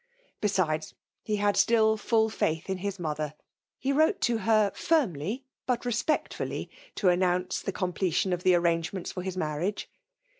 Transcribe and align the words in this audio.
Besides, 0.39 0.95
he 1.21 1.35
had 1.35 1.55
still 1.55 1.95
fiiA 1.95 2.31
iaith 2.31 2.65
in 2.69 2.79
his 2.79 2.97
mother. 2.97 3.35
He 3.77 3.91
wrote 3.93 4.19
to 4.21 4.39
h^ 4.39 4.73
Smly, 4.75 5.43
but 5.67 5.85
respectfully, 5.85 6.71
to 6.95 7.09
announce 7.09 7.61
the 7.61 7.71
com 7.71 7.93
pletbtt 7.93 8.33
of 8.33 8.41
the 8.41 8.55
arrangements 8.55 9.11
for 9.11 9.21
his 9.21 9.37
maniaga. 9.37 9.85